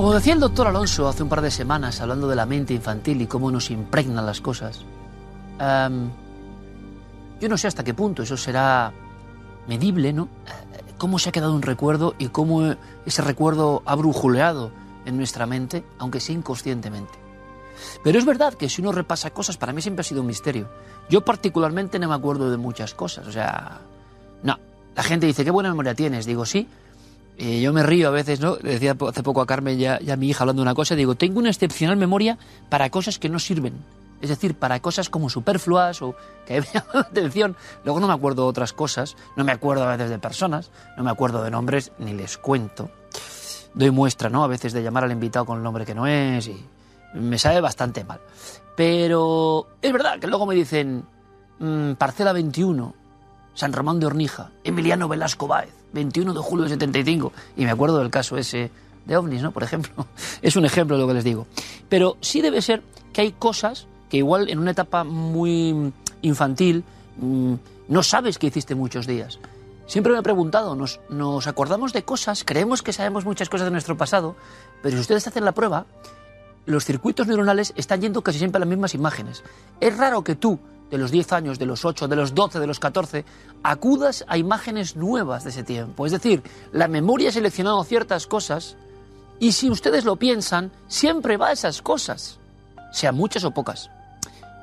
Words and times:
Como 0.00 0.14
decía 0.14 0.32
el 0.32 0.40
doctor 0.40 0.66
Alonso 0.66 1.06
hace 1.08 1.22
un 1.22 1.28
par 1.28 1.42
de 1.42 1.50
semanas, 1.50 2.00
hablando 2.00 2.26
de 2.26 2.34
la 2.34 2.46
mente 2.46 2.72
infantil 2.72 3.20
y 3.20 3.26
cómo 3.26 3.50
nos 3.50 3.70
impregnan 3.70 4.24
las 4.24 4.40
cosas, 4.40 4.80
em, 5.58 6.08
yo 7.38 7.50
no 7.50 7.58
sé 7.58 7.66
hasta 7.66 7.84
qué 7.84 7.92
punto 7.92 8.22
eso 8.22 8.34
será 8.38 8.94
medible, 9.68 10.14
¿no? 10.14 10.28
Cómo 10.96 11.18
se 11.18 11.28
ha 11.28 11.32
quedado 11.32 11.54
un 11.54 11.60
recuerdo 11.60 12.14
y 12.18 12.28
cómo 12.28 12.76
ese 13.04 13.20
recuerdo 13.20 13.82
ha 13.84 13.94
brujuleado 13.94 14.72
en 15.04 15.18
nuestra 15.18 15.44
mente, 15.44 15.84
aunque 15.98 16.20
sea 16.20 16.34
inconscientemente. 16.34 17.18
Pero 18.02 18.18
es 18.18 18.24
verdad 18.24 18.54
que 18.54 18.70
si 18.70 18.80
uno 18.80 18.92
repasa 18.92 19.32
cosas, 19.32 19.58
para 19.58 19.74
mí 19.74 19.82
siempre 19.82 20.00
ha 20.00 20.04
sido 20.04 20.22
un 20.22 20.28
misterio. 20.28 20.70
Yo 21.10 21.26
particularmente 21.26 21.98
no 21.98 22.08
me 22.08 22.14
acuerdo 22.14 22.50
de 22.50 22.56
muchas 22.56 22.94
cosas, 22.94 23.26
o 23.26 23.32
sea, 23.32 23.82
no. 24.44 24.58
La 24.96 25.02
gente 25.02 25.26
dice, 25.26 25.44
qué 25.44 25.50
buena 25.50 25.68
memoria 25.68 25.94
tienes. 25.94 26.24
Digo, 26.24 26.46
sí, 26.46 26.66
eh, 27.38 27.60
yo 27.60 27.72
me 27.72 27.82
río 27.82 28.08
a 28.08 28.10
veces, 28.10 28.40
¿no? 28.40 28.56
Decía 28.56 28.96
hace 29.08 29.22
poco 29.22 29.40
a 29.40 29.46
Carmen 29.46 29.78
y 29.80 29.86
a, 29.86 30.00
y 30.00 30.10
a 30.10 30.16
mi 30.16 30.28
hija 30.28 30.42
hablando 30.42 30.60
de 30.60 30.64
una 30.64 30.74
cosa, 30.74 30.94
digo, 30.94 31.14
tengo 31.14 31.38
una 31.38 31.48
excepcional 31.48 31.96
memoria 31.96 32.38
para 32.68 32.90
cosas 32.90 33.18
que 33.18 33.28
no 33.28 33.38
sirven. 33.38 33.74
Es 34.20 34.28
decir, 34.28 34.54
para 34.54 34.80
cosas 34.80 35.08
como 35.08 35.30
superfluas 35.30 36.02
o 36.02 36.14
que 36.46 36.60
me 36.60 36.66
llaman 36.66 36.90
la 36.94 37.00
atención. 37.00 37.56
Luego 37.84 38.00
no 38.00 38.08
me 38.08 38.14
acuerdo 38.14 38.42
de 38.42 38.48
otras 38.48 38.72
cosas, 38.72 39.16
no 39.36 39.44
me 39.44 39.52
acuerdo 39.52 39.84
a 39.84 39.96
veces 39.96 40.10
de 40.10 40.18
personas, 40.18 40.70
no 40.96 41.04
me 41.04 41.10
acuerdo 41.10 41.42
de 41.42 41.50
nombres, 41.50 41.92
ni 41.98 42.12
les 42.12 42.36
cuento. 42.36 42.90
Doy 43.72 43.90
muestra, 43.90 44.28
¿no? 44.28 44.44
A 44.44 44.48
veces 44.48 44.72
de 44.72 44.82
llamar 44.82 45.04
al 45.04 45.12
invitado 45.12 45.46
con 45.46 45.56
el 45.56 45.62
nombre 45.62 45.86
que 45.86 45.94
no 45.94 46.06
es 46.06 46.48
y 46.48 46.64
me 47.14 47.38
sabe 47.38 47.60
bastante 47.60 48.04
mal. 48.04 48.20
Pero 48.76 49.68
es 49.80 49.92
verdad 49.92 50.18
que 50.18 50.26
luego 50.26 50.46
me 50.46 50.54
dicen, 50.54 51.04
mm, 51.58 51.92
Parcela 51.92 52.32
21, 52.32 52.94
San 53.60 53.74
Román 53.74 54.00
de 54.00 54.06
Hornija, 54.06 54.52
Emiliano 54.64 55.06
Velasco 55.06 55.46
Báez, 55.46 55.68
21 55.92 56.32
de 56.32 56.40
julio 56.40 56.64
de 56.64 56.70
75. 56.70 57.30
Y 57.58 57.66
me 57.66 57.70
acuerdo 57.70 57.98
del 57.98 58.08
caso 58.08 58.38
ese 58.38 58.70
de 59.04 59.16
ovnis, 59.18 59.42
¿no? 59.42 59.52
Por 59.52 59.62
ejemplo. 59.62 60.06
Es 60.42 60.56
un 60.56 60.64
ejemplo 60.64 60.96
de 60.96 61.02
lo 61.02 61.08
que 61.08 61.12
les 61.12 61.24
digo. 61.24 61.46
Pero 61.90 62.16
sí 62.22 62.40
debe 62.40 62.62
ser 62.62 62.82
que 63.12 63.20
hay 63.20 63.32
cosas 63.32 63.86
que 64.08 64.16
igual 64.16 64.48
en 64.48 64.60
una 64.60 64.70
etapa 64.70 65.04
muy 65.04 65.92
infantil 66.22 66.84
mm, 67.18 67.54
no 67.88 68.02
sabes 68.02 68.38
que 68.38 68.46
hiciste 68.46 68.74
muchos 68.74 69.06
días. 69.06 69.38
Siempre 69.86 70.14
me 70.14 70.20
he 70.20 70.22
preguntado, 70.22 70.74
nos, 70.74 71.00
nos 71.10 71.46
acordamos 71.46 71.92
de 71.92 72.02
cosas, 72.02 72.44
creemos 72.44 72.80
que 72.82 72.94
sabemos 72.94 73.26
muchas 73.26 73.50
cosas 73.50 73.66
de 73.66 73.72
nuestro 73.72 73.94
pasado, 73.94 74.36
pero 74.82 74.96
si 74.96 75.02
ustedes 75.02 75.26
hacen 75.26 75.44
la 75.44 75.52
prueba, 75.52 75.84
los 76.64 76.86
circuitos 76.86 77.26
neuronales 77.26 77.74
están 77.76 78.00
yendo 78.00 78.22
casi 78.22 78.38
siempre 78.38 78.56
a 78.56 78.60
las 78.60 78.68
mismas 78.68 78.94
imágenes. 78.94 79.42
Es 79.80 79.98
raro 79.98 80.24
que 80.24 80.34
tú, 80.34 80.60
de 80.90 80.98
los 80.98 81.10
10 81.10 81.32
años, 81.32 81.58
de 81.58 81.66
los 81.66 81.84
8, 81.84 82.08
de 82.08 82.16
los 82.16 82.34
12, 82.34 82.58
de 82.58 82.66
los 82.66 82.80
14, 82.80 83.24
acudas 83.62 84.24
a 84.28 84.38
imágenes 84.38 84.96
nuevas 84.96 85.44
de 85.44 85.50
ese 85.50 85.62
tiempo. 85.62 86.06
Es 86.06 86.12
decir, 86.12 86.42
la 86.72 86.88
memoria 86.88 87.28
ha 87.28 87.32
seleccionado 87.32 87.82
ciertas 87.84 88.26
cosas 88.26 88.76
y 89.38 89.52
si 89.52 89.70
ustedes 89.70 90.04
lo 90.04 90.16
piensan, 90.16 90.70
siempre 90.88 91.36
va 91.36 91.48
a 91.48 91.52
esas 91.52 91.80
cosas, 91.80 92.38
sean 92.92 93.14
muchas 93.14 93.44
o 93.44 93.52
pocas. 93.52 93.90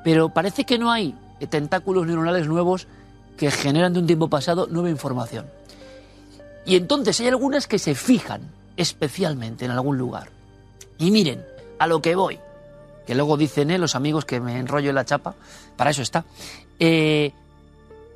Pero 0.04 0.28
parece 0.28 0.64
que 0.64 0.78
no 0.78 0.90
hay 0.90 1.14
tentáculos 1.50 2.06
neuronales 2.06 2.46
nuevos 2.46 2.86
que 3.36 3.50
generan 3.50 3.92
de 3.92 4.00
un 4.00 4.06
tiempo 4.06 4.28
pasado 4.28 4.66
nueva 4.66 4.90
información. 4.90 5.46
Y 6.66 6.76
entonces 6.76 7.18
hay 7.20 7.28
algunas 7.28 7.66
que 7.66 7.78
se 7.78 7.94
fijan 7.94 8.42
especialmente 8.76 9.64
en 9.64 9.70
algún 9.70 9.96
lugar. 9.96 10.28
Y 10.98 11.10
miren, 11.10 11.44
a 11.78 11.86
lo 11.86 12.02
que 12.02 12.14
voy, 12.14 12.38
que 13.08 13.14
luego 13.14 13.38
dicen 13.38 13.70
eh, 13.70 13.78
los 13.78 13.94
amigos 13.94 14.26
que 14.26 14.38
me 14.38 14.58
enrollo 14.58 14.90
en 14.90 14.94
la 14.94 15.06
chapa, 15.06 15.34
para 15.78 15.88
eso 15.88 16.02
está. 16.02 16.26
Eh, 16.78 17.32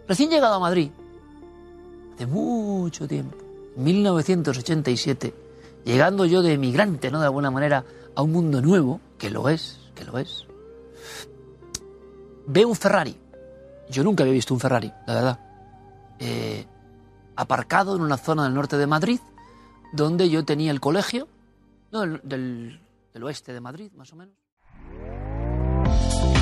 recién 0.06 0.28
llegado 0.28 0.56
a 0.56 0.58
Madrid, 0.58 0.90
hace 2.14 2.26
mucho 2.26 3.08
tiempo, 3.08 3.34
1987, 3.76 5.34
llegando 5.86 6.26
yo 6.26 6.42
de 6.42 6.52
emigrante, 6.52 7.10
¿no? 7.10 7.20
De 7.20 7.24
alguna 7.24 7.50
manera, 7.50 7.86
a 8.14 8.20
un 8.20 8.32
mundo 8.32 8.60
nuevo, 8.60 9.00
que 9.16 9.30
lo 9.30 9.48
es, 9.48 9.80
que 9.94 10.04
lo 10.04 10.18
es, 10.18 10.44
veo 12.46 12.68
un 12.68 12.76
Ferrari. 12.76 13.16
Yo 13.88 14.04
nunca 14.04 14.24
había 14.24 14.34
visto 14.34 14.52
un 14.52 14.60
Ferrari, 14.60 14.92
la 15.06 15.14
verdad. 15.14 15.40
Eh, 16.18 16.66
aparcado 17.36 17.96
en 17.96 18.02
una 18.02 18.18
zona 18.18 18.44
del 18.44 18.52
norte 18.52 18.76
de 18.76 18.86
Madrid, 18.86 19.20
donde 19.94 20.28
yo 20.28 20.44
tenía 20.44 20.70
el 20.70 20.80
colegio, 20.80 21.28
del 21.90 22.78
oeste 23.22 23.54
de 23.54 23.60
Madrid, 23.62 23.90
más 23.96 24.12
o 24.12 24.16
menos. 24.16 24.41